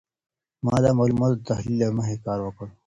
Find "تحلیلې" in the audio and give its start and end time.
1.51-1.87